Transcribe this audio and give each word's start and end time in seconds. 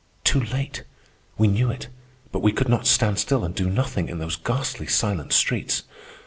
Too 0.23 0.39
late! 0.41 0.83
We 1.37 1.47
knew 1.47 1.69
it. 1.69 1.87
But 2.31 2.39
we 2.41 2.53
could 2.53 2.67
not 2.67 2.87
stand 2.87 3.19
still 3.19 3.43
and 3.45 3.53
do 3.53 3.69
nothing 3.69 4.09
in 4.09 4.17
those 4.17 4.35
ghastly, 4.35 4.87
silent 4.87 5.31
streets. 5.31 5.83